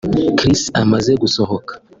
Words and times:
Chris 0.37 0.61
amaze 0.81 1.11
gusohoka 1.21 1.73